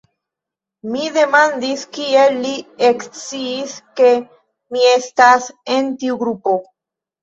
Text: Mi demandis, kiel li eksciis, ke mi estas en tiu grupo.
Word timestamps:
Mi 0.95 1.03
demandis, 1.17 1.83
kiel 1.99 2.35
li 2.47 2.55
eksciis, 2.89 3.79
ke 4.03 4.11
mi 4.27 4.93
estas 4.99 5.51
en 5.81 5.97
tiu 6.03 6.23
grupo. 6.29 6.61